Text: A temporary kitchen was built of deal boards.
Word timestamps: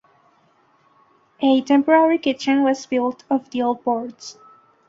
A 1.41 1.61
temporary 1.61 2.17
kitchen 2.17 2.63
was 2.63 2.87
built 2.87 3.23
of 3.29 3.51
deal 3.51 3.75
boards. 3.75 4.39